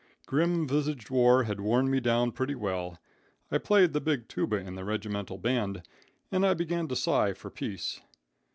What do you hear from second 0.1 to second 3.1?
Grim visaged war had worn me down pretty well.